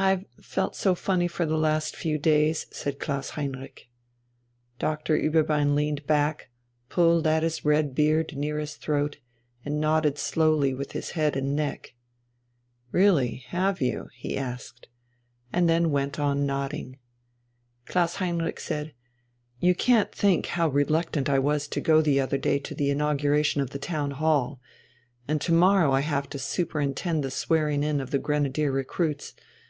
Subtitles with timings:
[0.00, 3.88] "I've felt so funny for the last few days," said Klaus Heinrich.
[4.78, 6.50] Doctor Ueberbein leaned back,
[6.88, 9.16] pulled at his red beard near his throat,
[9.64, 11.94] and nodded slowly with his head and neck.
[12.92, 13.44] "Really?
[13.48, 14.86] Have you?" he asked.
[15.52, 16.98] And then went on nodding.
[17.86, 18.94] Klaus Heinrich said:
[19.58, 23.60] "You can't think how reluctant I was to go the other day to the inauguration
[23.60, 24.60] of the Town Hall.
[25.26, 29.34] And to morrow I have to superintend the swearing in of the Grenadier recruits.